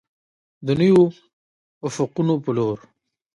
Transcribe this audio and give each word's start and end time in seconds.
د 0.65 0.67
نویو 0.81 1.03
افقونو 1.87 2.33
په 2.43 2.51
لور. 2.57 2.77